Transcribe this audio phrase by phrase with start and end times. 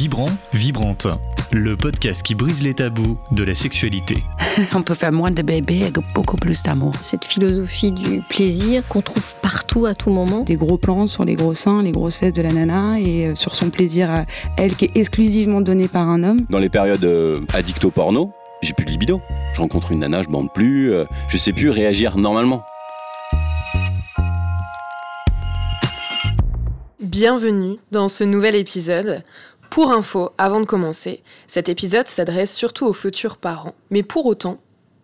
[0.00, 1.08] Vibrant, Vibrante,
[1.52, 4.24] le podcast qui brise les tabous de la sexualité.
[4.74, 6.94] On peut faire moins de bébés avec beaucoup plus d'amour.
[7.02, 10.40] Cette philosophie du plaisir qu'on trouve partout à tout moment.
[10.44, 13.34] Des gros plans sur les gros seins, les grosses fesses de la nana et euh,
[13.34, 14.24] sur son plaisir à
[14.56, 16.46] elle qui est exclusivement donné par un homme.
[16.48, 18.32] Dans les périodes euh, addict au porno,
[18.62, 19.20] j'ai plus de libido.
[19.52, 22.64] Je rencontre une nana, je bande plus, euh, je sais plus réagir normalement.
[27.10, 29.24] Bienvenue dans ce nouvel épisode.
[29.70, 33.76] Pour info, avant de commencer, cet épisode s'adresse surtout aux futurs parents.
[33.90, 34.58] Mais pour autant,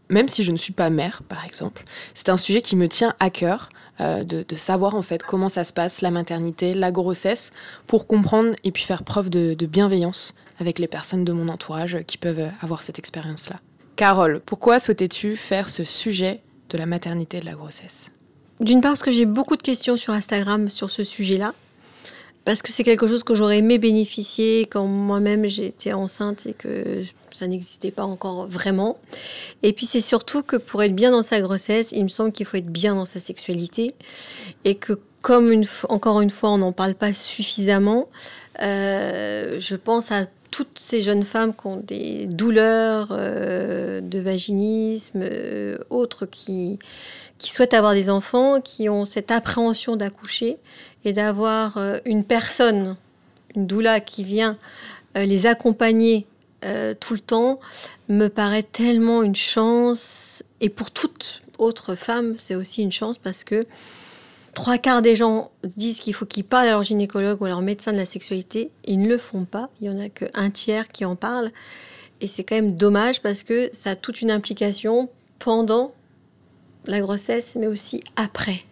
[0.09, 1.85] même si je ne suis pas mère, par exemple,
[2.15, 3.71] c'est un sujet qui me tient à cœur.
[4.01, 7.51] euh, de, savoir en fait comment ça se passe, la maternité, la grossesse,
[7.87, 11.99] pour comprendre et puis faire preuve de, de bienveillance avec les personnes de mon entourage
[12.07, 13.57] qui peuvent avoir cette expérience-là.
[13.95, 18.11] Carole, pourquoi souhaitais-tu faire ce sujet de la maternité et de la grossesse?
[18.61, 21.55] D'une part parce que j'ai beaucoup de questions sur Instagram sur ce sujet-là.
[22.47, 27.03] Parce que c'est quelque chose que j'aurais aimé bénéficier quand moi-même j'étais enceinte et que
[27.33, 28.99] ça n'existait pas encore vraiment.
[29.65, 32.47] Et puis c'est surtout que pour être bien dans sa grossesse, il me semble qu'il
[32.47, 33.97] faut être bien dans sa sexualité.
[34.65, 38.09] Et que comme encore une fois on n'en parle pas suffisamment,
[38.63, 45.21] euh, je pense à toutes ces jeunes femmes qui ont des douleurs euh, de vaginisme,
[45.21, 46.79] euh, autres qui,
[47.39, 50.59] qui souhaitent avoir des enfants, qui ont cette appréhension d'accoucher
[51.07, 52.97] et d'avoir euh, une personne,
[53.55, 54.59] une doula qui vient
[55.17, 56.27] euh, les accompagner
[56.65, 57.61] euh, tout le temps,
[58.09, 60.43] me paraît tellement une chance.
[60.61, 63.65] Et pour toute autre femme, c'est aussi une chance parce que
[64.53, 67.63] trois quarts des gens disent qu'il faut qu'ils parlent à leur gynécologue ou à leur
[67.63, 68.71] médecin de la sexualité.
[68.85, 69.71] Ils ne le font pas.
[69.81, 71.53] Il y en a qu'un tiers qui en parle.
[72.21, 75.09] Et c'est quand même dommage parce que ça a toute une implication
[75.39, 75.95] pendant
[76.87, 78.65] la grossesse, mais aussi après.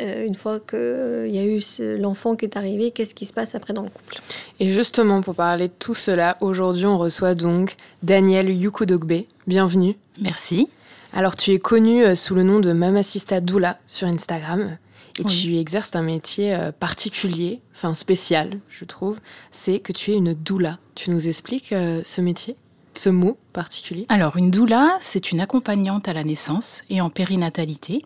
[0.00, 3.32] Euh, une fois qu'il y a eu ce- l'enfant qui est arrivé, qu'est-ce qui se
[3.32, 4.16] passe après dans le couple?
[4.60, 9.24] Et justement, pour parler de tout cela, aujourd'hui, on reçoit donc Daniel Yukudogbe.
[9.46, 9.96] Bienvenue.
[10.20, 10.68] Merci.
[11.12, 14.76] Alors, tu es connue euh, sous le nom de Mamacista Doula sur Instagram.
[15.18, 15.42] Et Oui.
[15.42, 19.16] tu exerces un métier euh, particulier, enfin spécial, je trouve.
[19.50, 20.78] C'est que tu es une doula.
[20.94, 22.54] Tu nous expliques euh, ce métier,
[22.94, 24.06] ce mot particulier?
[24.10, 27.98] Alors, une doula, c'est une accompagnante à la naissance et en périnatalité.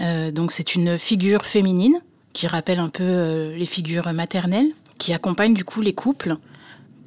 [0.00, 2.00] Euh, donc, c'est une figure féminine
[2.32, 6.36] qui rappelle un peu euh, les figures maternelles, qui accompagne du coup les couples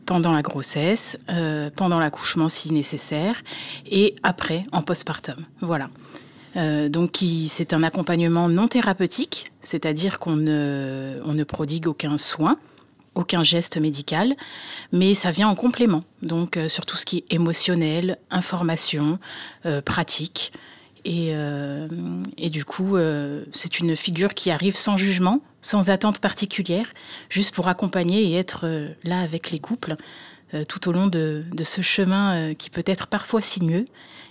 [0.06, 3.42] pendant la grossesse, euh, pendant l'accouchement si nécessaire,
[3.90, 5.46] et après, en postpartum.
[5.62, 5.90] Voilà.
[6.56, 12.60] Donc, c'est un accompagnement non thérapeutique, c'est-à-dire qu'on ne, prodigue aucun soin,
[13.16, 14.36] aucun geste médical,
[14.92, 16.02] mais ça vient en complément.
[16.22, 19.18] Donc, sur tout ce qui est émotionnel, information,
[19.84, 20.52] pratique.
[21.06, 21.88] Et, euh,
[22.38, 26.90] et du coup, euh, c'est une figure qui arrive sans jugement, sans attente particulière,
[27.30, 29.96] juste pour accompagner et être euh, là avec les couples
[30.68, 33.86] tout au long de, de ce chemin qui peut être parfois sinueux,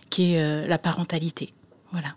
[0.08, 1.52] qui est la parentalité.
[1.90, 2.14] Voilà.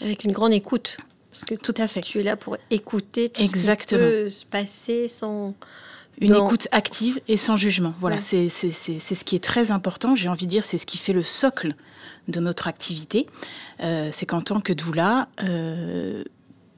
[0.00, 0.96] Avec une grande écoute.
[1.30, 2.00] Parce que Tout à fait.
[2.00, 4.00] tu es là pour écouter tout Exactement.
[4.00, 5.54] ce qui peut se passer sans...
[6.20, 7.94] Une écoute active et sans jugement.
[8.00, 8.22] Voilà, Ouais.
[8.22, 10.14] c'est c'est- c'est- c'est ce qui est très important.
[10.16, 11.74] J'ai envie de dire, c'est ce qui fait le socle
[12.28, 13.26] de notre activité.
[13.80, 16.22] Euh, c'est qu'en tant que doula, euh,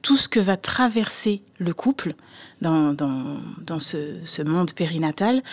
[0.01, 2.15] tout ce que va traverser le couple
[2.61, 5.43] dans, dans, dans ce, ce monde périnatal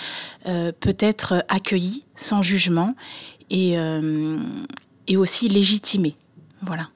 [0.46, 2.94] euh, peut être accueilli sans jugement
[3.50, 3.76] et,
[5.06, 6.16] et aussi légitimé.
[6.62, 6.88] Voilà.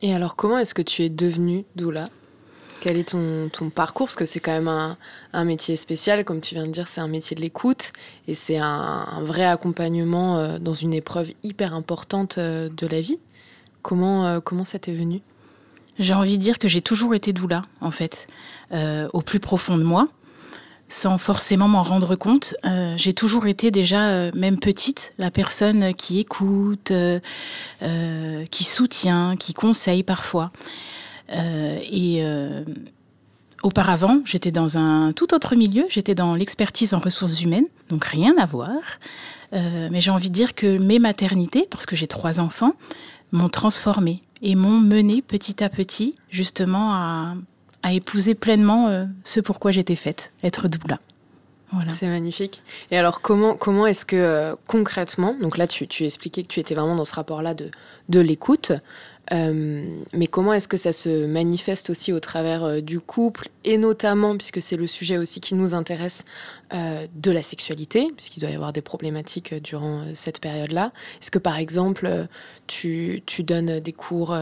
[0.00, 2.08] Et alors, comment est-ce que tu es devenue doula?
[2.80, 4.06] Quel est ton, ton parcours?
[4.06, 4.96] Parce que c'est quand même un,
[5.32, 7.92] un métier spécial, comme tu viens de dire, c'est un métier de l'écoute.
[8.28, 13.18] Et c'est un, vrai accompagnement euh, dans une épreuve hyper importante euh, de la vie.
[13.82, 15.20] Comment, euh, comment ça t'est venu?
[15.98, 18.28] J'ai envie de dire que j'ai toujours été doula, en fait,
[18.70, 20.06] au plus profond de moi,
[20.88, 22.54] sans forcément m'en rendre compte.
[22.64, 27.20] Euh, j'ai toujours été déjà, euh, même petite, la personne qui écoute, euh,
[28.50, 30.50] qui soutient, qui conseille parfois.
[31.30, 32.22] Et
[33.62, 38.34] auparavant, j'étais dans un tout autre milieu, j'étais dans l'expertise en ressources humaines, donc rien
[38.38, 38.78] à voir.
[39.52, 42.72] Mais j'ai envie de dire que mes maternités, parce que j'ai trois enfants,
[43.30, 47.34] m'ont transformée et m'ont mené petit à petit justement à,
[47.88, 51.00] à épouser pleinement euh, ce pourquoi j'étais faite, être doula.
[51.88, 52.62] C'est magnifique.
[52.90, 56.60] Et alors, comment, comment est-ce que euh, concrètement, donc là, tu, tu expliquais que tu
[56.60, 57.70] étais vraiment dans ce rapport-là de,
[58.08, 58.72] de l'écoute,
[59.30, 64.62] mais comment est-ce que ça se manifeste aussi au travers du couple et notamment, puisque
[64.62, 66.24] c'est le sujet aussi qui nous intéresse,
[66.72, 70.92] de la sexualité, puisqu'il doit y avoir des problématiques durant cette période-là.
[71.20, 72.26] Est-ce que par exemple,
[72.66, 74.34] tu, donnes des cours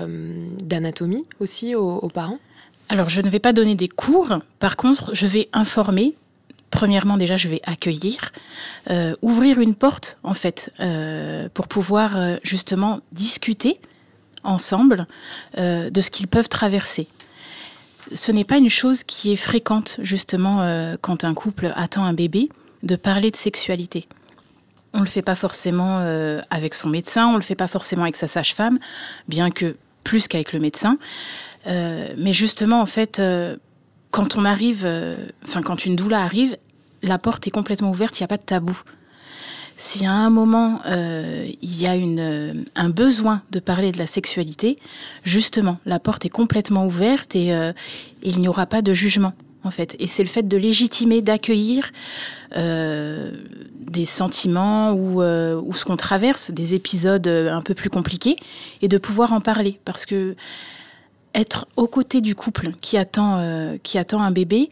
[0.63, 2.39] d'anatomie aussi aux parents?
[2.89, 4.39] Alors, je ne vais pas donner des cours.
[4.59, 6.15] Par contre, je vais informer.
[6.71, 8.33] Premièrement, déjà, je vais accueillir,
[8.91, 13.79] euh, ouvrir une porte, en fait, euh, pour pouvoir euh, justement discuter
[14.45, 15.07] ensemble
[15.57, 17.09] de ce qu'ils peuvent traverser.
[18.15, 20.61] Ce n'est pas une chose qui est fréquente, justement,
[21.01, 22.49] quand un couple attend un bébé,
[22.85, 24.07] de parler de sexualité.
[24.93, 25.99] On ne le fait pas forcément
[26.49, 28.79] avec son médecin, on ne le fait pas forcément avec sa sage-femme,
[29.27, 29.75] bien que
[30.05, 30.97] plus qu'avec le médecin.
[31.67, 33.57] Euh, mais justement, en fait, euh,
[34.11, 36.57] quand on arrive, euh, enfin, quand une doula arrive,
[37.03, 38.81] la porte est complètement ouverte, il n'y a pas de tabou.
[39.79, 41.93] Si à un moment il y a
[42.77, 44.79] un besoin de parler de la sexualité,
[45.23, 47.55] justement, la porte est complètement ouverte et
[48.23, 49.35] il n'y aura pas de jugement
[49.65, 49.95] en fait.
[49.99, 51.93] Et c'est le fait de légitimer, d'accueillir
[52.55, 58.37] des sentiments ou, ou ce qu'on traverse, des épisodes un peu plus compliqués,
[58.81, 59.79] et de pouvoir en parler.
[59.85, 60.37] Parce que
[61.37, 64.71] être aux côtés du couple qui attend, euh, qui attend un bébé,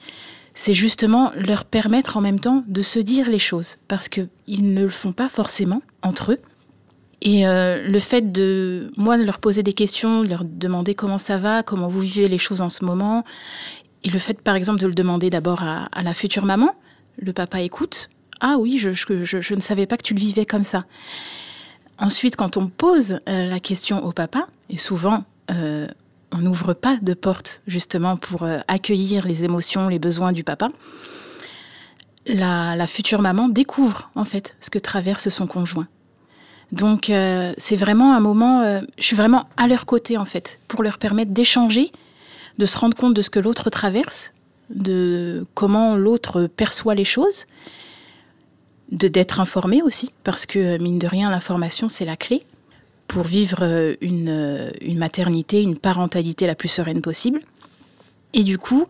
[0.54, 4.82] c'est justement leur permettre en même temps de se dire les choses, parce qu'ils ne
[4.82, 6.40] le font pas forcément entre eux.
[7.22, 11.38] Et euh, le fait de, moi, de leur poser des questions, leur demander comment ça
[11.38, 13.24] va, comment vous vivez les choses en ce moment,
[14.04, 16.74] et le fait, par exemple, de le demander d'abord à, la future maman,
[17.18, 18.10] le papa écoute,
[18.40, 20.84] ah oui, je, je, ne savais pas que tu le vivais comme ça.
[21.98, 25.24] Ensuite, quand on pose euh, la question au papa, et souvent
[26.34, 30.68] on n'ouvre pas de porte justement pour euh, accueillir les émotions, les besoins du papa.
[32.26, 35.86] La, future maman découvre en fait ce que traverse son conjoint.
[36.72, 40.58] Donc euh, c'est vraiment un moment, euh, je suis vraiment à leur côté en fait,
[40.66, 41.92] pour leur permettre d'échanger,
[42.58, 44.32] de se rendre compte de ce que l'autre traverse,
[44.70, 47.44] de comment l'autre perçoit les choses,
[48.90, 52.40] de d'être informé aussi, parce que mine de rien l'information c'est la clé
[53.08, 57.40] pour vivre euh, euh, une, maternité, une parentalité la plus sereine possible.
[58.32, 58.86] Et du coup,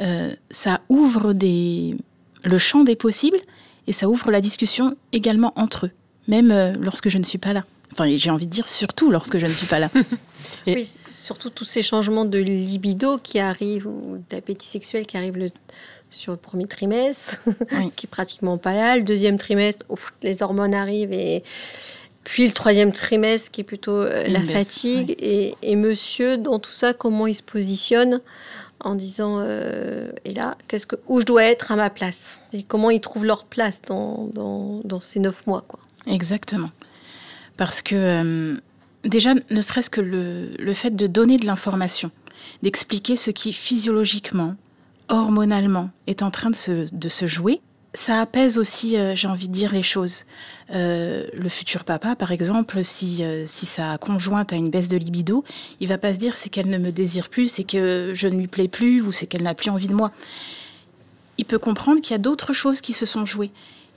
[0.00, 1.96] euh, ça ouvre des,
[2.44, 3.38] le champ des possibles
[3.86, 5.90] et ça ouvre la discussion également entre eux,
[6.28, 7.64] même lorsque je ne suis pas là.
[7.92, 9.90] Enfin, j'ai envie de dire surtout lorsque je ne suis pas là.
[10.66, 15.50] Oui, surtout tous ces changements de libido qui arrivent, ou d'appétit sexuel qui arrivent
[16.10, 17.36] sur le premier trimestre,
[17.96, 18.96] qui est pratiquement pas là.
[18.96, 19.86] Le deuxième trimestre,
[20.22, 21.44] les hormones arrivent et
[22.24, 25.16] puis le troisième trimestre qui est plutôt euh, la fatigue.
[25.18, 28.20] Et, monsieur, dans tout ça, comment il se positionne
[28.82, 32.40] en disant euh, et là qu'est-ce que où je dois être à ma place?
[32.52, 35.80] Et comment ils trouvent leur place dans, dans, ces neuf mois quoi.
[36.06, 36.70] Exactement.
[37.58, 38.56] Parce que euh,
[39.04, 42.10] déjà ne serait-ce que le, le, fait de donner de l'information
[42.62, 44.54] d'expliquer ce qui physiologiquement
[45.08, 47.60] hormonalement est en train de se, de se jouer
[47.94, 50.24] ça apaise aussi, euh, j'ai envie de dire, les choses.
[50.72, 54.96] Euh, le futur papa, par exemple, si, euh, si sa conjointe a une baisse de
[54.96, 55.44] libido,
[55.80, 58.38] il va pas se dire c'est qu'elle ne me désire plus, c'est que je ne
[58.38, 60.12] lui plais plus ou c'est qu'elle n'a plus envie de moi.
[61.38, 63.50] Il peut comprendre qu'il y a d'autres choses qui se sont jouées.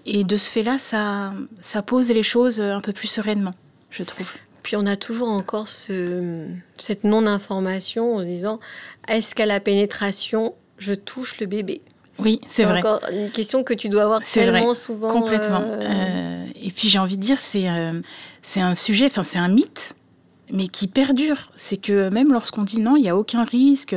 [0.06, 3.54] Et de ce fait-là, ça, ça pose les choses un peu plus sereinement,
[3.92, 4.32] je trouve.
[4.64, 6.48] Puis on a toujours encore ce,
[6.80, 8.60] cette non-information en se disant
[9.08, 11.82] est-ce qu'à la pénétration, je touche le bébé?
[12.20, 12.80] Oui, c'est vrai.
[12.80, 15.10] encore une question que tu dois avoir tellement souvent.
[15.10, 15.62] Complètement.
[15.62, 18.02] Euh, euh, et puis j'ai envie de dire, c'est euh,
[18.42, 19.96] c'est un sujet, enfin c'est un mythe,
[20.52, 21.52] mais qui perdure.
[21.56, 23.96] C'est que même lorsqu'on dit non, il n'y a aucun risque,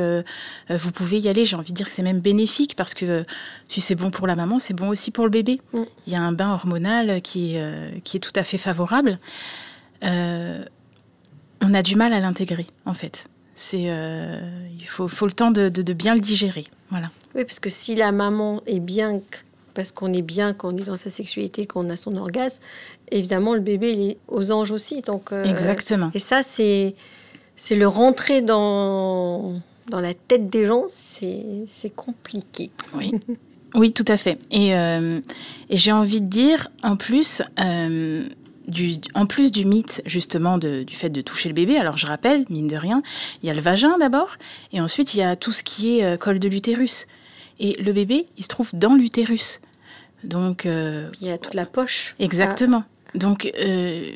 [0.69, 3.25] vous pouvez y aller, j'ai envie de dire que c'est même bénéfique parce que
[3.69, 5.61] si c'est bon pour la maman, c'est bon aussi pour le bébé.
[5.73, 5.83] Mm.
[6.07, 7.55] Il y a un bain hormonal qui,
[8.03, 9.19] qui est tout à fait favorable.
[10.01, 13.29] on a du mal à l'intégrer, en fait.
[13.59, 13.89] C'est,
[14.79, 16.65] il faut, faut, le temps de, de, de bien le digérer.
[16.91, 17.09] Voilà.
[17.35, 19.19] Oui, parce que si la maman est bien,
[19.73, 22.61] parce qu'on est bien quand on est dans sa sexualité, qu'on a son orgasme,
[23.11, 25.01] évidemment, le bébé, il est aux anges aussi.
[25.01, 26.11] Donc, euh, Exactement.
[26.13, 26.95] Et ça, c'est,
[27.55, 32.71] c'est le rentrer dans, dans la tête des gens, c'est, compliqué.
[32.95, 33.11] Oui.
[33.75, 34.39] Oui, tout à fait.
[34.49, 35.19] Et, euh,
[35.69, 38.25] et j'ai envie de dire, en plus, euh,
[38.67, 42.45] du, en plus du mythe justement du fait de toucher le bébé, alors je rappelle,
[42.49, 43.01] mine de rien,
[43.41, 44.35] il y a le vagin d'abord,
[44.73, 47.07] et ensuite il y a tout ce qui est col de l'utérus.
[47.59, 49.59] Et le bébé, il se trouve dans l'utérus.
[50.23, 50.65] Donc.
[50.65, 52.15] Euh, il y a toute la poche.
[52.19, 52.83] Exactement.
[53.15, 53.51] Donc.
[53.59, 54.11] Euh,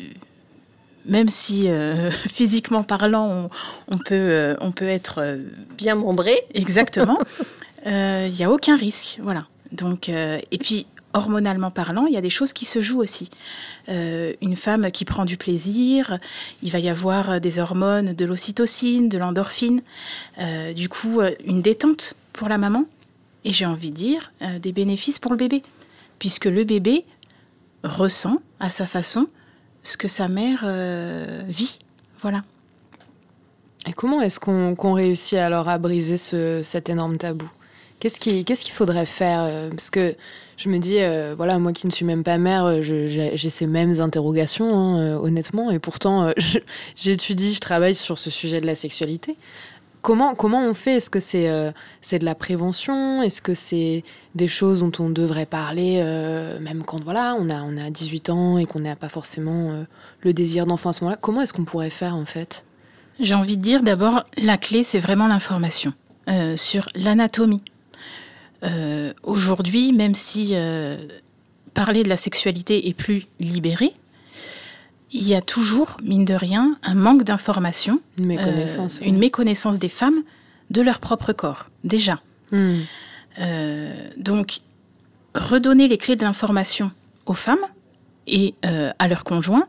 [1.08, 3.50] même si euh, physiquement parlant,
[3.88, 5.40] on, peut, on peut être
[5.76, 6.40] bien membré.
[6.54, 7.20] Exactement.
[7.88, 9.48] Il n'y a aucun risque, voilà.
[9.72, 13.30] Donc, et puis hormonalement parlant, il y a des choses qui se jouent aussi.
[13.90, 16.18] Euh, une femme qui prend du plaisir,
[16.62, 19.82] il va y avoir des hormones, de l'ocytocine, de l'endorphine,
[20.40, 22.86] euh, du coup une détente pour la maman,
[23.44, 25.64] et j'ai envie de dire des bénéfices pour le bébé,
[26.20, 27.06] puisque le bébé
[27.84, 29.28] ressent à sa façon
[29.84, 30.66] ce que sa mère
[31.48, 31.80] vit.
[32.22, 32.44] Voilà.
[33.88, 37.50] Et comment est-ce qu'on réussit alors à briser ce, cet énorme tabou?
[38.02, 40.16] Qu'est-ce qu'il qu'il faudrait faire euh, Parce que
[40.58, 43.68] je me dis, euh, voilà, moi qui ne suis même pas mère, euh, j'ai ces
[43.68, 46.32] mêmes interrogations, hein, honnêtement, et pourtant
[46.96, 49.38] j'étudie, je, travaille sur ce sujet de la sexualité.
[50.02, 50.96] Comment, comment on fait?
[50.96, 51.48] Est-ce que c'est
[52.02, 53.22] c'est de la prévention?
[53.22, 54.04] Est-ce que c'est
[54.34, 56.04] des choses dont on devrait parler
[56.60, 59.86] même quand voilà, on, a, on a 18 ans et qu'on n'a pas forcément
[60.22, 61.20] le désir d'enfant à ce moment-là?
[61.22, 62.64] Comment est-ce qu'on pourrait faire en fait?
[63.20, 65.94] J'ai envie de dire d'abord, la clé, c'est vraiment l'information
[66.56, 67.62] sur l'anatomie
[68.64, 70.98] euh, aujourd'hui, même si euh,
[71.74, 73.94] parler de la sexualité est plus libéré,
[75.12, 79.80] il y a toujours, mine de rien, un manque d'information, une méconnaissance, euh, une méconnaissance
[79.80, 80.24] des femmes
[80.70, 82.22] de leur propre corps, déjà.
[82.52, 82.82] Hmm.
[84.18, 84.60] donc,
[85.36, 86.92] redonner les clés de l'information
[87.26, 87.66] aux femmes
[88.28, 89.68] et à leurs conjoints,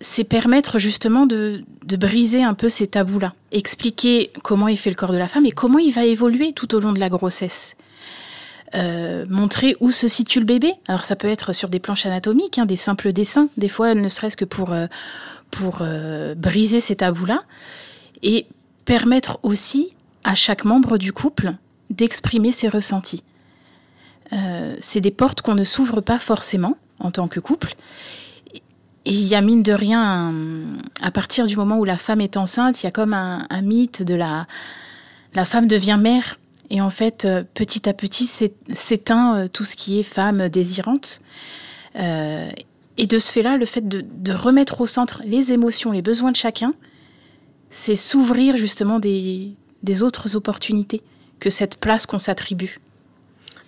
[0.00, 3.32] c'est permettre justement de, de, briser un peu ces tabous-là.
[3.50, 6.74] Expliquer comment il fait le corps de la femme et comment il va évoluer tout
[6.74, 7.76] au long de la grossesse.
[8.76, 10.74] Euh, montrer où se situe le bébé.
[10.86, 14.08] Alors ça peut être sur des planches anatomiques, hein, des simples dessins, des fois ne
[14.08, 14.86] serait-ce que pour, euh,
[15.50, 17.42] pour euh, briser ces tabous-là,
[18.22, 18.46] et
[18.84, 19.90] permettre aussi
[20.24, 21.52] à chaque membre du couple
[21.90, 23.22] d'exprimer ses ressentis.
[24.80, 27.74] c'est des portes qu'on ne s'ouvre pas forcément en tant que couple.
[28.52, 30.34] Et il y a mine de rien,
[31.00, 33.62] à partir du moment où la femme est enceinte, il y a comme un, un
[33.62, 34.48] mythe de la,
[35.34, 36.38] la femme devient mère
[36.70, 38.26] et en fait, euh, petit à petit,
[38.72, 41.20] s'éteint euh, tout ce qui est femme désirante.
[41.96, 42.48] Euh,
[42.98, 46.36] et de ce fait-là, le fait de, remettre au centre les émotions, les besoins de
[46.36, 46.72] chacun,
[47.70, 49.54] c'est s'ouvrir justement des,
[50.02, 51.02] autres opportunités
[51.38, 52.80] que cette place qu'on s'attribue.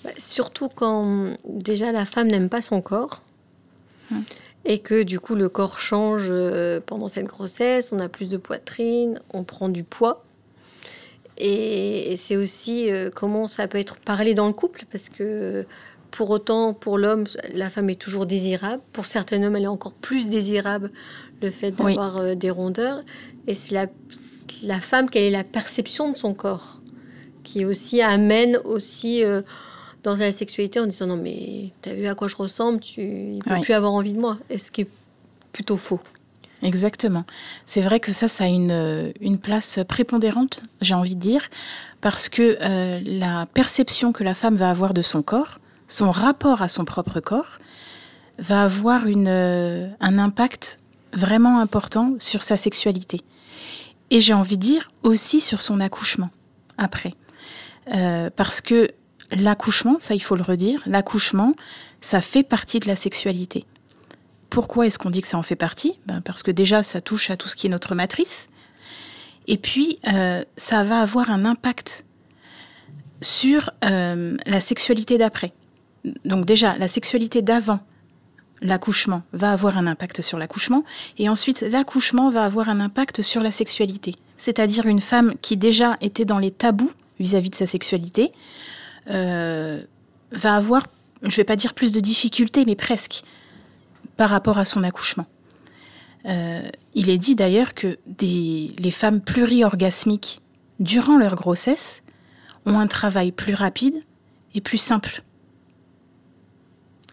[0.03, 3.23] Bah, surtout quand déjà la femme n'aime pas son corps.
[4.11, 4.23] Hum.
[4.65, 6.31] Et que du coup le corps change
[6.85, 10.25] pendant cette grossesse, on a plus de poitrine, on prend du poids.
[11.39, 15.65] Et, c'est aussi euh, comment ça peut être parlé dans le couple, parce que
[16.11, 18.83] pour autant, pour l'homme, la femme est toujours désirable.
[18.93, 20.91] Pour certains hommes, elle est encore plus désirable,
[21.41, 23.03] le fait d'avoir euh, des rondeurs.
[23.47, 23.87] Et c'est la,
[24.63, 26.81] la, femme, quelle est la perception de son corps,
[27.45, 29.43] qui aussi amène aussi euh,
[30.03, 33.41] dans la sexualité en disant non mais t'as vu à quoi je ressemble, tu ne
[33.41, 34.39] peux plus avoir envie de moi.
[34.51, 34.89] Et ce qui est
[35.53, 36.01] plutôt faux.
[36.63, 37.25] Exactement.
[37.67, 41.49] C'est vrai que ça, ça a une, une place prépondérante, j'ai envie de dire,
[42.01, 46.63] parce que euh, la perception que la femme va avoir de son corps, son rapport
[46.63, 47.59] à son propre corps,
[48.39, 50.79] va avoir euh, un impact
[51.13, 53.23] vraiment important sur sa sexualité.
[54.11, 56.31] Et j'ai envie de dire aussi sur son accouchement,
[56.77, 57.15] après.
[57.95, 58.89] Euh, parce que
[59.33, 61.53] l'accouchement, ça il faut le redire, l'accouchement,
[62.01, 63.65] ça fait partie de la sexualité.
[64.51, 65.99] Pourquoi est-ce qu'on dit que ça en fait partie?
[66.07, 68.49] Ben Parce que déjà, ça touche à tout ce qui est notre matrice.
[69.47, 72.05] Et puis, euh, ça va avoir un impact
[73.21, 75.53] sur euh, la sexualité d'après.
[76.25, 77.81] Donc déjà, la sexualité d'avant
[78.61, 80.85] l'accouchement va avoir un impact sur l'accouchement,
[81.19, 84.17] et ensuite l'accouchement va avoir un impact sur la sexualité.
[84.37, 88.33] C'est-à-dire une femme qui déjà était dans les tabous vis-à-vis de sa sexualité
[89.11, 89.83] euh,
[90.33, 90.87] va avoir,
[91.23, 93.23] je ne vais pas dire plus de difficultés, mais presque,
[94.19, 95.27] par rapport à son accouchement.
[96.27, 100.43] Euh, il est dit d'ailleurs que les femmes pluriorgasmiques,
[100.81, 102.03] durant leur grossesse,
[102.67, 103.95] ont un travail plus rapide
[104.55, 105.23] et plus simple.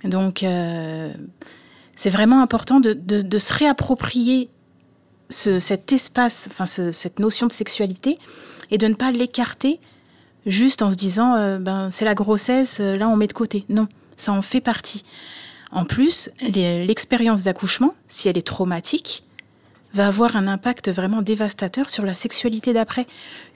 [0.04, 1.14] Donc, euh,
[1.96, 4.50] c'est vraiment important de, se réapproprier
[5.30, 8.18] cet espace, enfin cette notion de sexualité,
[8.72, 9.80] et de ne pas l'écarter
[10.48, 13.66] juste en se disant, euh, ben, c'est la grossesse, là on met de côté.
[13.70, 15.04] Non, ça en fait partie.
[15.76, 19.24] En plus, l'expérience d'accouchement, si elle est traumatique,
[19.94, 23.06] va avoir un impact vraiment dévastateur sur la sexualité d'après.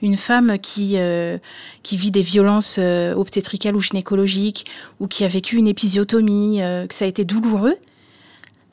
[0.02, 1.38] Une femme qui, euh,
[1.82, 4.66] qui vit des violences euh, obstétricales ou gynécologiques,
[5.00, 7.76] ou qui a vécu une épisiotomie, euh, que ça a été douloureux,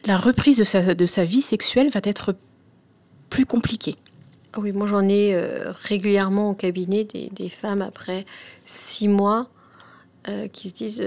[0.06, 2.36] la reprise de sa, de sa vie sexuelle va être
[3.30, 3.96] plus compliquée.
[4.58, 5.36] Oui, moi j'en ai
[5.84, 8.26] régulièrement au cabinet des, des, femmes après
[8.66, 9.50] six mois
[10.52, 11.04] qui se disent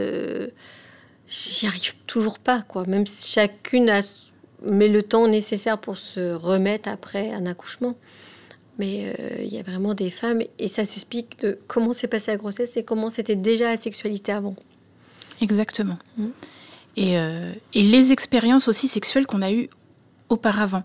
[1.31, 2.85] j'y arrive toujours pas, quoi.
[2.87, 4.03] Même si chacune a,
[4.69, 7.97] met le temps nécessaire pour se remettre après un accouchement.
[8.79, 12.31] Mais euh, il y a vraiment des femmes, et ça s'explique de comment s'est passée
[12.31, 14.57] la grossesse et comment c'était déjà la sexualité avant.
[15.41, 15.99] Exactement.
[16.17, 16.27] Mm.
[16.97, 19.69] Et, euh, et les expériences aussi sexuelles qu'on a eues
[20.29, 20.83] auparavant.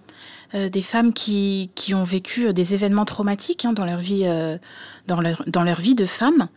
[0.53, 4.25] Euh, des femmes qui, qui ont vécu des événements traumatiques hein, dans, leur vie,
[5.07, 6.49] dans, leur, dans leur vie de femme,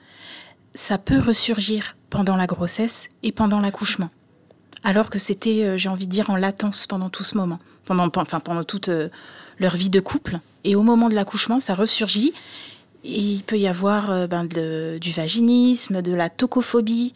[0.78, 4.10] ça peut ressurgir pendant la grossesse et pendant l'accouchement.
[4.84, 8.08] Alors que c'était, euh, j'ai envie de dire, en latence pendant tout ce moment, pendant,
[8.14, 9.08] enfin, pendant toute euh,
[9.58, 10.38] leur vie de couple.
[10.62, 12.32] Et au moment de l'accouchement, ça ressurgit.
[13.02, 17.12] Et il peut y avoir euh, ben, de- du vaginisme, de la tocophobie.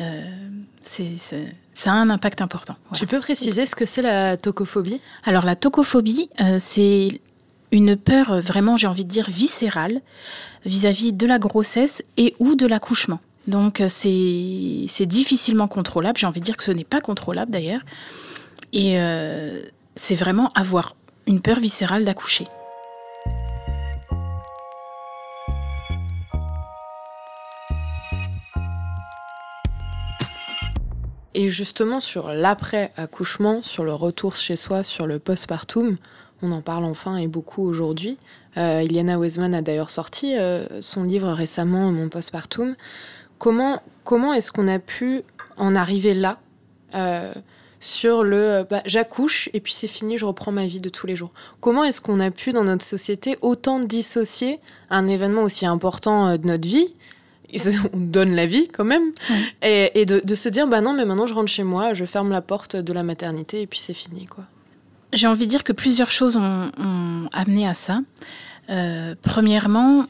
[0.00, 0.24] Euh,
[0.80, 1.18] c'est-
[1.74, 2.74] ça a un impact important.
[2.88, 2.98] voilà.
[2.98, 5.00] Tu peux préciser ce que c'est la tocophobie?
[5.24, 7.20] Alors la tocophobie, euh, c'est
[7.72, 10.00] une peur euh, vraiment, j'ai envie de dire, viscérale
[10.64, 13.18] vis-à-vis de la grossesse et ou de l'accouchement.
[13.48, 16.18] Donc euh, c'est difficilement contrôlable.
[16.18, 17.80] J'ai envie de dire que ce n'est pas contrôlable d'ailleurs.
[18.72, 19.62] Et euh,
[19.96, 20.94] c'est vraiment avoir
[21.26, 22.44] une peur viscérale d'accoucher.
[31.34, 35.96] Et justement, sur l'après-accouchement, sur le retour chez soi, sur le postpartum,
[36.42, 38.18] on en parle enfin et beaucoup aujourd'hui.
[38.56, 42.74] Euh, Iliana Weisman a d'ailleurs sorti euh, son livre récemment, Mon postpartum.
[43.38, 45.22] Comment, comment est-ce qu'on a pu
[45.56, 46.38] en arriver là
[46.94, 47.32] euh,
[47.80, 51.06] sur le euh, bah, j'accouche et puis c'est fini, je reprends ma vie de tous
[51.06, 51.30] les jours
[51.60, 56.46] Comment est-ce qu'on a pu, dans notre société, autant dissocier un événement aussi important de
[56.46, 56.94] notre vie?
[57.92, 59.12] On donne la vie quand même,
[59.60, 62.30] et de, de se dire bah non mais maintenant je rentre chez moi, je ferme
[62.30, 64.44] la porte de la maternité et puis c'est fini quoi.
[65.12, 68.00] J'ai envie de dire que plusieurs choses ont, amené à ça.
[68.70, 70.06] Euh, premièrement,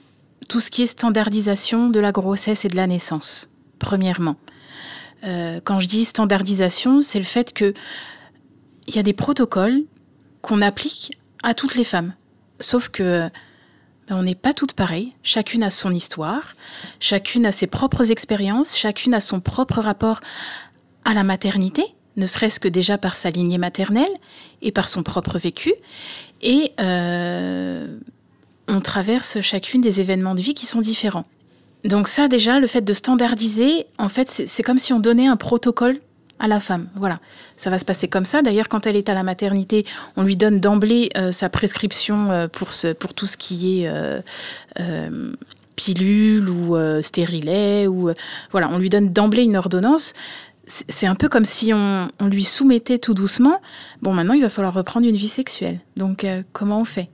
[0.49, 3.49] tout ce qui est standardisation de la grossesse et de la naissance.
[3.79, 4.37] Premièrement.
[5.25, 7.75] Euh, quand je dis standardisation, c'est le fait que
[8.87, 9.85] il y a des protocoles
[10.41, 12.15] qu'on applique à toutes les femmes.
[12.61, 13.29] Sauf que
[14.09, 15.13] ben, on n'est pas toutes pareilles.
[15.23, 16.55] Chacune a son histoire,
[17.01, 20.21] chacune a ses propres expériences, chacune a son propre rapport
[21.05, 24.13] à la maternité, ne serait-ce que déjà par sa lignée maternelle
[24.61, 25.73] et par son propre vécu.
[26.43, 27.99] Et euh,
[28.69, 31.25] on traverse chacune des événements de vie qui sont différents.
[31.85, 35.37] Donc ça déjà, le fait de standardiser, en fait, c'est comme si on donnait un
[35.37, 35.99] protocole
[36.39, 36.89] à la femme.
[36.97, 37.21] Voilà,
[37.57, 38.43] ça va se passer comme ça.
[38.43, 42.49] D'ailleurs, quand elle est à la maternité, on lui donne d'emblée euh, sa prescription euh,
[42.49, 44.21] pour, tout ce qui est euh,
[45.77, 47.87] pilule ou stérilet.
[47.87, 48.11] Ou,
[48.51, 50.15] voilà, on lui donne d'emblée une ordonnance.
[50.89, 53.61] C'est un peu comme si on, on lui soumettait tout doucement.
[54.01, 55.81] Bon, maintenant, il va falloir reprendre une vie sexuelle.
[55.97, 57.09] Donc, euh, comment on fait?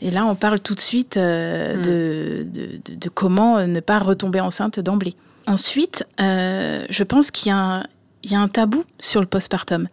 [0.00, 1.82] Et là, on parle tout de suite euh, Mm.
[1.82, 5.14] de, de- de- de comment euh, ne pas retomber enceinte d'emblée.
[5.46, 7.84] Ensuite, euh, je pense qu'il y a un,
[8.24, 9.86] il y a un tabou sur le postpartum.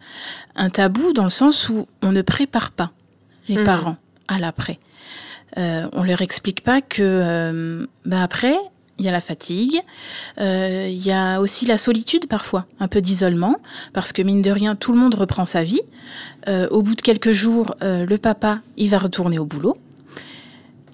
[0.56, 2.90] Un tabou dans le sens où on ne prépare pas
[3.48, 3.64] les Mhm.
[3.64, 3.96] parents
[4.26, 4.80] à l'après.
[5.56, 8.56] Euh, on leur explique pas que bah après,
[8.98, 9.80] il y a la fatigue,
[10.40, 13.56] euh, il y a aussi la solitude parfois, un peu d'isolement,
[13.92, 15.80] parce que mine de rien, tout le monde reprend sa vie.
[16.48, 19.76] Euh, au bout de quelques jours, euh, le papa, il va retourner au boulot.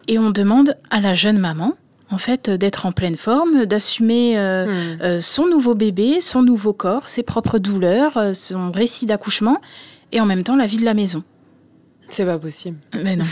[0.09, 1.75] Et on demande à la jeune maman,
[2.11, 5.03] en fait, euh, d'être en pleine forme, d'assumer euh, Hmm.
[5.03, 9.61] euh, son nouveau bébé, son nouveau corps, ses propres douleurs, euh, son récit d'accouchement,
[10.13, 11.23] et en même temps la vie de la maison.
[12.11, 12.77] C'est pas possible.
[13.03, 13.25] Mais non,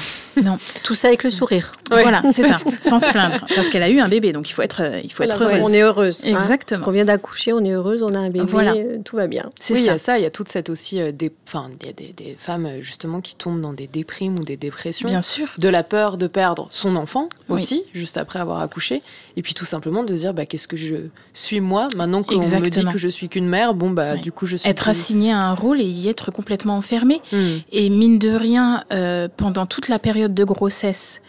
[0.42, 0.58] non.
[0.84, 1.72] Tout ça avec le sourire.
[1.90, 2.02] Ouais.
[2.02, 4.62] Voilà, c'est ça, sans se plaindre, parce qu'elle a eu un bébé, donc il faut
[4.62, 5.62] être, il faut être heureuse.
[5.64, 6.20] On est heureuse.
[6.24, 6.28] hein.
[6.28, 6.78] Exactement.
[6.78, 8.72] Parce qu'on vient d'accoucher, on est heureuse, on a un bébé, Voilà.
[8.74, 9.50] euh, tout va bien.
[9.60, 9.92] C'est Oui, il y ça.
[9.94, 12.12] a ça, il y a toute cette aussi euh, des, enfin, il y a des,
[12.16, 15.08] des femmes euh, justement qui tombent dans des déprimes ou des dépressions.
[15.08, 15.48] Bien sûr.
[15.58, 17.56] De la peur de perdre son enfant Oui.
[17.56, 19.02] aussi, juste après avoir accouché.
[19.36, 20.94] Et puis tout simplement de se dire, bah, qu'est-ce que je
[21.32, 24.18] suis moi Maintenant qu'on me dit que je suis qu'une mère, bon, bah, Ouais.
[24.20, 24.68] du coup, je suis.
[24.68, 27.20] Être plus- assigné à un rôle et y être complètement enfermé.
[27.32, 27.58] Hmm.
[27.72, 31.20] Et mine de rien, euh, pendant toute la période de grossesse,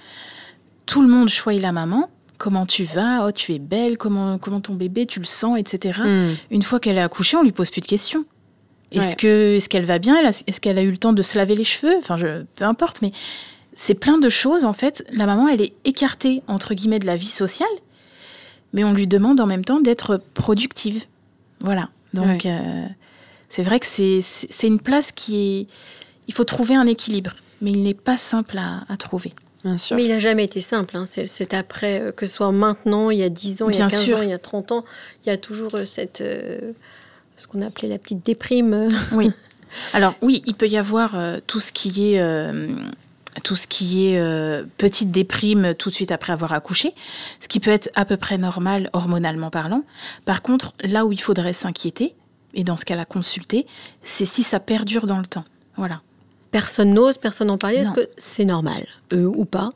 [0.85, 2.09] tout le monde choisit la maman.
[2.37, 3.25] Comment tu vas?
[3.27, 3.97] Oh, tu es belle.
[3.97, 5.99] Comment, comment ton bébé, tu le sens, etc.
[6.03, 6.33] Hmm.
[6.51, 8.23] Une fois qu'elle est accouchée, on lui pose plus de questions.
[8.91, 9.15] Est-ce Ouais.
[9.17, 10.15] que est-ce qu'elle va bien?
[10.25, 11.95] A- Est-ce qu'elle a eu le temps de se laver les cheveux?
[11.99, 13.11] Enfin, je, peu importe, mais
[13.75, 14.65] c'est plein de choses.
[14.65, 17.67] En fait, la maman, elle est écartée entre guillemets de la vie sociale,
[18.73, 21.03] mais on lui demande en même temps d'être productive.
[21.59, 21.89] Voilà.
[22.15, 22.85] Donc, euh,
[23.49, 25.67] c'est vrai que c'est une place qui est.
[26.29, 29.33] Il faut trouver un équilibre, mais il n'est pas simple à, à trouver.
[29.65, 29.97] Bien sûr.
[29.97, 30.95] Mais il n'a jamais été simple.
[30.95, 31.05] hein.
[31.05, 33.81] C'est c'est après, euh, que ce soit maintenant, il y a 10 ans, il y
[33.81, 34.17] a 15 sûr.
[34.19, 34.85] ans, il y a 30 ans,
[35.25, 36.21] il y a toujours euh, cette.
[36.21, 36.71] euh,
[37.35, 38.87] ce qu'on appelait la petite déprime.
[39.11, 39.31] Oui.
[39.93, 42.69] Alors oui, il peut y avoir euh, tout ce qui est euh,
[43.43, 46.93] tout ce qui est euh, petite déprime tout de suite après avoir accouché,
[47.39, 49.83] ce qui peut être à peu près normal hormonalement parlant.
[50.25, 52.15] Par contre, là où il faudrait s'inquiéter,
[52.55, 53.67] et dans ce cas-là consulter,
[54.03, 55.45] c'est si ça perdure dans le temps.
[55.77, 56.01] Voilà.
[56.51, 57.77] Personne n'ose, personne n'en parlait.
[57.77, 59.69] Est-ce que c'est normal euh, ou pas?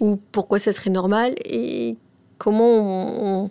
[0.00, 1.34] Ou pourquoi ça serait normal?
[1.44, 1.96] Et
[2.38, 3.50] comment on, on-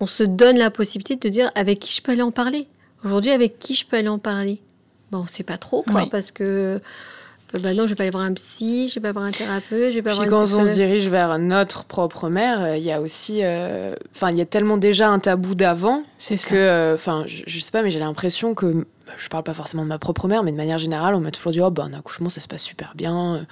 [0.00, 2.66] on se donne la possibilité de dire avec qui je peux aller en parler?
[3.04, 4.60] Aujourd'hui, avec qui je peux aller en parler?
[5.10, 6.08] Bon, on sait pas trop, quoi, Oui.
[6.10, 6.80] parce que
[7.54, 9.30] euh, bah non, je vais pas aller voir un psy, je vais pas voir un
[9.30, 12.76] thérapeute, je vais pas Puis voir quand on se dirige vers notre propre mère, euh,
[12.76, 16.34] il y a aussi, euh, enfin, il y a tellement déjà un tabou d'avant que,
[16.54, 18.84] euh, enfin, je, je sais pas, mais j'ai l'impression que,
[19.18, 21.52] je parle pas forcément de ma propre mère, mais de manière générale, on m'a toujours
[21.52, 23.46] dit, oh, bah, un accouchement, ça se passe super bien,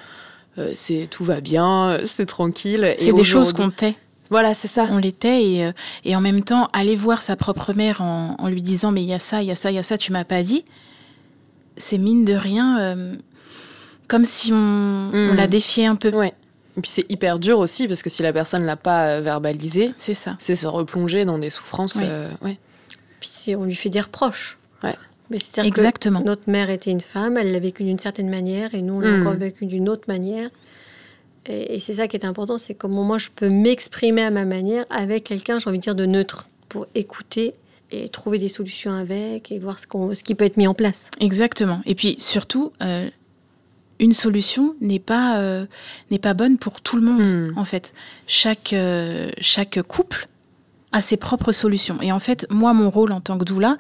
[0.58, 2.94] euh, c'est tout va bien, euh, c'est tranquille.
[2.98, 3.94] C'est des choses qu'on tait.
[4.30, 4.86] Voilà, c'est ça.
[4.90, 5.72] On les tait et, euh,
[6.04, 9.08] et en même temps, aller voir sa propre mère en, en lui disant Mais il
[9.08, 10.64] y a ça, il y a ça, il y a ça, tu m'as pas dit.
[11.76, 13.14] C'est mine de rien euh,
[14.08, 14.56] comme si on,
[15.12, 15.36] on Mm.
[15.36, 16.10] la défiait un peu.
[16.10, 16.32] Ouais.
[16.78, 19.92] Et puis c'est hyper dur aussi parce que si la personne l'a pas euh, verbalisé,
[19.98, 20.36] C'est ça.
[20.38, 21.96] c'est se replonger dans des souffrances.
[21.96, 22.04] Oui.
[22.06, 22.58] euh, ouais.
[23.20, 24.58] Puis on lui fait des reproches.
[24.82, 24.96] Ouais.
[25.32, 26.20] Mais c'est-à-dire que Exactement.
[26.24, 29.10] notre mère était une femme, elle l'a vécu d'une certaine manière et nous on l'a
[29.16, 29.20] Mm.
[29.22, 30.48] encore vécu d'une autre manière.
[31.46, 34.44] Et, et c'est ça qui est important, c'est comment moi je peux m'exprimer à ma
[34.44, 37.54] manière avec quelqu'un, j'ai envie de dire, de neutre, pour écouter
[37.90, 40.74] et trouver des solutions avec et voir ce, qu'on- ce qui peut être mis en
[40.74, 41.10] place.
[41.20, 41.80] Exactement.
[41.84, 43.08] Et puis surtout, euh,
[43.98, 45.66] une solution n'est pas, euh,
[46.10, 47.58] n'est pas bonne pour tout le monde, Mm.
[47.58, 47.92] en fait.
[48.26, 50.28] Chaque, euh, chaque couple
[50.92, 52.00] a ses propres solutions.
[52.02, 53.76] Et en fait, moi, mon rôle en tant que doula,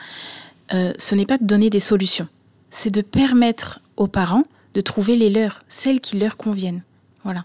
[0.72, 2.28] euh, ce n'est pas de donner des solutions.
[2.70, 4.44] C'est de permettre aux parents
[4.74, 6.82] de trouver les leurs, celles qui leur conviennent.
[7.24, 7.44] Voilà.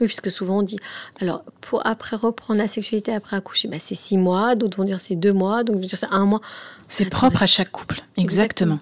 [0.00, 0.78] Oui, puisque souvent on dit,
[1.20, 4.98] alors pour après reprendre la sexualité après accoucher, bah, c'est six mois, d'autres vont dire
[4.98, 6.40] c'est deux mois, donc je veux dire c'est un mois.
[6.88, 8.02] C'est propre à chaque couple.
[8.16, 8.80] Exactement.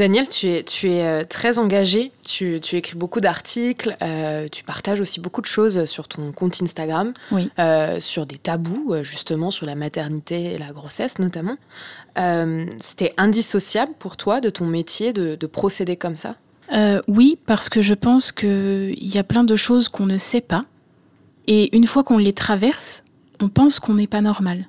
[0.00, 4.64] Daniel, tu es, tu es euh, très engagé, tu, tu écris beaucoup d'articles, euh, tu
[4.64, 7.50] partages aussi beaucoup de choses sur ton compte Instagram, Oui.
[7.58, 11.56] euh, sur des tabous, justement, sur la maternité et la grossesse notamment.
[12.18, 16.36] Euh, C'était indissociable pour toi de ton métier de, de procéder comme ça?
[17.06, 20.62] Oui, parce que je pense qu'il y a plein de choses qu'on ne sait pas.
[21.46, 23.02] Et une fois qu'on les traverse,
[23.40, 24.68] on pense qu'on n'est pas normal.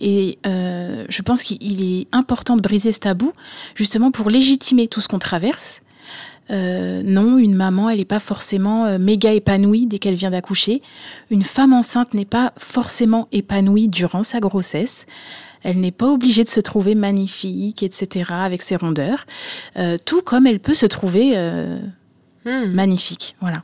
[0.00, 3.32] Et euh, je pense qu'il est important de briser ce tabou,
[3.74, 5.80] justement pour légitimer tout ce qu'on traverse.
[6.50, 10.80] Euh, non, une maman, elle n'est pas forcément euh, méga épanouie dès qu'elle vient d'accoucher.
[11.30, 15.06] Une femme enceinte n'est pas forcément épanouie durant sa grossesse.
[15.62, 19.26] Elle n'est pas obligée de se trouver magnifique, etc., avec ses rondeurs.
[19.76, 21.36] Euh, tout comme elle peut se trouver
[22.44, 22.72] Hmm.
[22.72, 23.36] magnifique.
[23.40, 23.62] Voilà.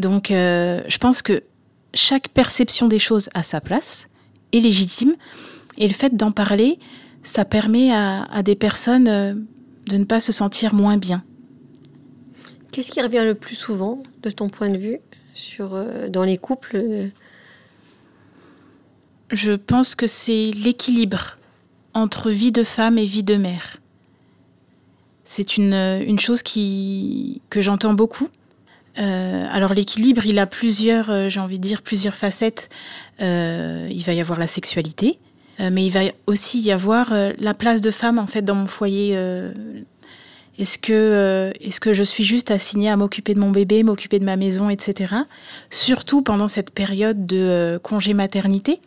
[0.00, 1.44] Donc, je pense que
[1.92, 4.08] chaque perception des choses a sa place,
[4.52, 5.14] est légitime,
[5.78, 6.78] et le fait d'en parler,
[7.22, 9.34] ça permet à, à des personnes euh,
[9.86, 11.24] de ne pas se sentir moins bien.
[12.70, 14.98] Qu'est-ce qui revient le plus souvent, de ton point de vue,
[15.34, 17.08] sur, euh, dans les couples euh,
[19.30, 21.38] Je pense que c'est l'équilibre
[21.92, 23.78] entre vie de femme et vie de mère.
[25.24, 28.28] C'est une, une chose qui, que j'entends beaucoup.
[28.98, 32.68] Euh, alors l'équilibre, il a plusieurs, j'ai envie de dire, plusieurs facettes.
[33.20, 35.18] Euh, il va y avoir la sexualité,
[35.58, 38.66] mais il va aussi y avoir euh, la place de femme en fait dans mon
[38.66, 39.12] foyer.
[39.14, 39.52] euh,
[40.56, 44.20] est-ce que, euh, est-ce que je suis juste assignée à m'occuper de mon bébé, m'occuper
[44.20, 45.14] de ma maison, etc.
[45.70, 48.80] Surtout pendant cette période de euh, congé maternité?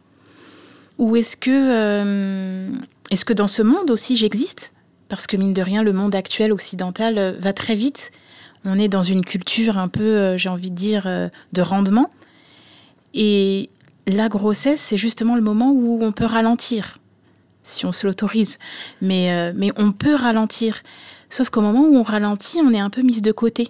[0.97, 2.69] Ou est-ce que, euh,
[3.11, 4.73] est-ce que dans ce monde aussi j'existe?
[5.09, 8.11] Parce que mine de rien, le monde actuel occidental euh, va très vite.
[8.63, 12.09] On est dans une culture un peu, euh, j'ai envie de dire, euh, de rendement.
[13.13, 13.69] Et
[14.07, 16.97] la grossesse, c'est justement le moment où on peut ralentir,
[17.63, 18.57] si on se l'autorise.
[19.01, 20.81] Mais, euh, mais on peut ralentir.
[21.29, 23.69] Sauf qu'au moment où on ralentit, on est un peu mise de côté.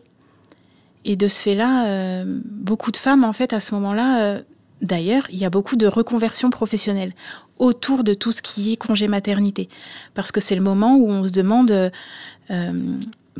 [1.05, 4.41] Et de ce fait-là, euh, beaucoup de femmes, en fait, à ce moment-là, euh,
[4.81, 7.13] d'ailleurs, il y a beaucoup de reconversions professionnelles
[7.57, 9.69] autour de tout ce qui est congé maternité.
[10.13, 11.91] Parce que c'est le moment où on se demande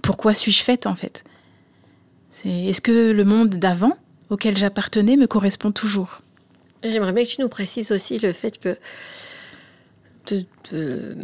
[0.02, 1.24] pourquoi suis-je faite, en fait?
[2.46, 3.98] Est-ce que le monde d'avant,
[4.30, 6.20] auquel j'appartenais, me correspond toujours?
[6.84, 8.78] J'aimerais bien que tu nous précises aussi le fait que
[10.72, 11.16] de,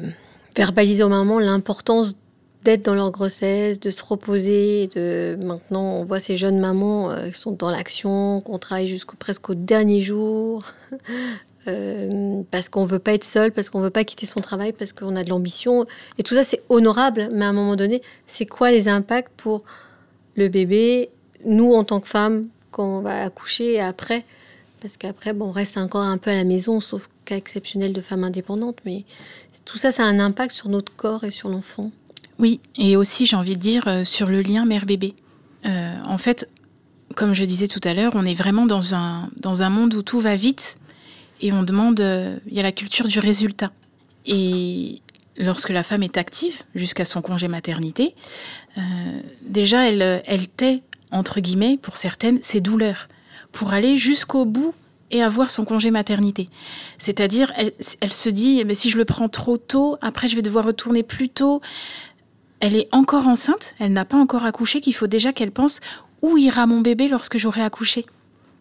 [0.55, 2.15] verbaliser aux mamans l'importance
[2.63, 4.87] d'être dans leur grossesse, de se reposer.
[4.95, 9.17] De maintenant, on voit ces jeunes mamans euh, qui sont dans l'action, qu'on travaille jusqu'au
[9.17, 10.63] presque au dernier jour,
[11.67, 14.93] euh, parce qu'on veut pas être seul, parce qu'on veut pas quitter son travail, parce
[14.93, 15.85] qu'on a de l'ambition.
[16.17, 17.29] Et tout ça, c'est honorable.
[17.33, 19.63] Mais à un moment donné, c'est quoi les impacts pour
[20.35, 21.09] le bébé,
[21.45, 24.25] nous en tant que femmes, quand on va accoucher et après?
[24.83, 28.01] Parce qu'après, bon, on reste encore un peu à la maison, sauf cas exceptionnel de
[28.01, 29.05] femmes indépendantes, mais
[29.63, 31.89] tout ça, ça a un impact sur notre corps et sur l'enfant.
[32.37, 35.13] Oui, et aussi, j'ai envie de dire, euh, sur le lien mère-bébé.
[35.65, 36.49] Euh, en fait,
[37.15, 40.03] comme je disais tout à l'heure, on est vraiment dans un, dans un monde où
[40.03, 40.77] tout va vite
[41.39, 43.71] et on demande, euh, il y a la culture du résultat.
[44.25, 45.01] Et
[45.37, 48.15] lorsque la femme est active jusqu'à son congé maternité,
[49.41, 50.81] déjà, elle, elle tait
[51.13, 53.07] entre guillemets, pour certaines, ses douleurs,
[53.53, 54.73] pour aller jusqu'au bout
[55.11, 56.49] et avoir son congé maternité.
[56.97, 60.65] C'est-à-dire, elle, se dit, mais si je le prends trop tôt, après je vais devoir
[60.65, 61.61] retourner plus tôt.
[62.59, 65.79] Elle est encore enceinte, elle n'a pas encore accouché, qu'il faut déjà qu'elle pense
[66.21, 68.05] où ira mon bébé lorsque j'aurai accouché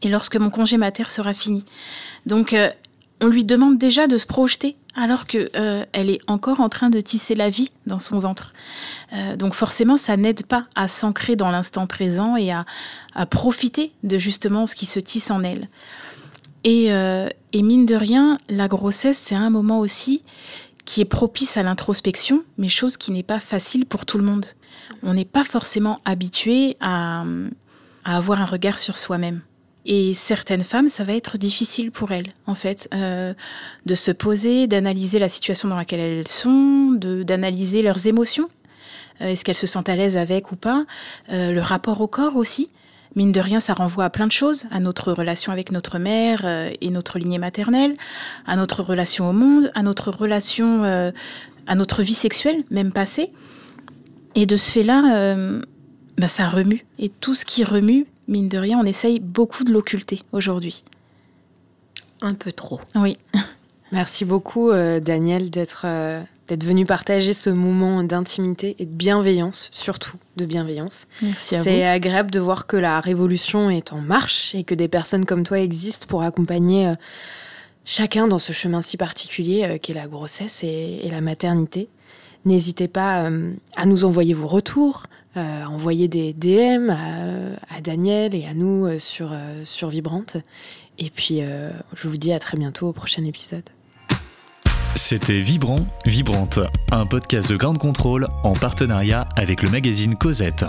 [0.02, 1.64] et lorsque mon congé mater sera fini.
[2.26, 2.68] Donc, euh,
[3.22, 7.00] on lui demande déjà de se projeter alors qu'elle euh, est encore en train de
[7.00, 8.52] tisser la vie dans son ventre.
[9.12, 12.64] Euh, donc forcément, ça n'aide pas à s'ancrer dans l'instant présent et à,
[13.30, 15.68] profiter de justement ce qui se tisse en elle.
[16.66, 20.22] Euh, et, mine de rien, la grossesse, c'est un moment aussi
[20.84, 24.46] qui est propice à l'introspection, mais chose qui n'est pas facile pour tout le monde.
[25.02, 27.24] On n'est pas forcément habitué à
[28.04, 29.42] avoir un regard sur soi-même.
[29.84, 33.34] Et certaines femmes, ça va être difficile pour elles, en fait, euh,
[33.84, 38.48] de se poser, d'analyser la situation dans laquelle elles sont, d'analyser leurs émotions.
[39.20, 40.84] Euh, est-ce qu'elles se sentent à l'aise avec ou pas?
[41.32, 42.70] Euh, Le rapport au corps aussi.
[43.16, 46.46] Mine de rien, ça renvoie à plein de choses, à notre relation avec notre mère
[46.80, 47.94] et notre lignée maternelle,
[48.46, 50.82] à notre relation au monde, à notre relation,
[51.66, 53.30] à notre vie sexuelle, même passée.
[54.34, 55.36] Et de ce fait-là,
[56.16, 56.86] bah, ça remue.
[56.98, 60.84] Et tout ce qui remue, mine de rien, on essaye beaucoup de l'occulter aujourd'hui.
[62.20, 62.80] Un peu trop.
[62.94, 63.18] Oui.
[63.92, 70.16] Merci beaucoup, euh, Daniel, d'être euh, venu partager ce moment d'intimité et de bienveillance, surtout
[70.36, 71.06] de bienveillance.
[71.20, 71.64] Merci à vous.
[71.64, 75.44] C'est agréable de voir que la révolution est en marche et que des personnes comme
[75.44, 76.94] toi existent pour accompagner euh,
[77.84, 81.88] chacun dans ce chemin si particulier qu'est la grossesse et la maternité.
[82.44, 83.30] N'hésitez pas
[83.76, 85.04] à nous envoyer vos retours,
[85.36, 90.36] euh, envoyer des DM à, Daniel et à nous euh, sur, euh, sur Vibrante.
[90.98, 93.64] Et puis, je vous dis à très bientôt au prochain épisode.
[94.94, 96.60] C'était Vibrant, Vibrante,
[96.92, 100.66] un podcast de grande contrôle en partenariat avec le magazine Cosette.